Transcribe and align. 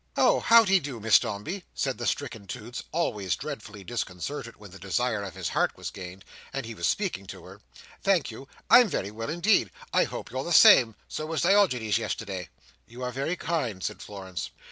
"Oh, 0.17 0.39
how 0.39 0.65
de 0.65 0.79
do, 0.79 0.99
Miss 0.99 1.19
Dombey?" 1.19 1.63
said 1.75 1.99
the 1.99 2.07
stricken 2.07 2.47
Toots, 2.47 2.81
always 2.91 3.35
dreadfully 3.35 3.83
disconcerted 3.83 4.55
when 4.55 4.71
the 4.71 4.79
desire 4.79 5.23
of 5.23 5.35
his 5.35 5.49
heart 5.49 5.77
was 5.77 5.91
gained, 5.91 6.25
and 6.51 6.65
he 6.65 6.73
was 6.73 6.87
speaking 6.87 7.27
to 7.27 7.45
her; 7.45 7.61
"thank 8.01 8.31
you, 8.31 8.47
I'm 8.67 8.87
very 8.89 9.11
well 9.11 9.29
indeed, 9.29 9.69
I 9.93 10.05
hope 10.05 10.31
you're 10.31 10.43
the 10.43 10.53
same, 10.53 10.95
so 11.07 11.27
was 11.27 11.41
Diogenes 11.41 11.99
yesterday." 11.99 12.49
"You 12.87 13.03
are 13.03 13.11
very 13.11 13.35
kind," 13.35 13.83
said 13.83 14.01
Florence. 14.01 14.49